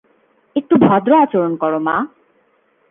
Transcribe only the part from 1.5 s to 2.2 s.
করো, মা!